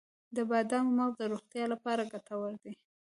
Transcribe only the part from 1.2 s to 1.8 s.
روغتیا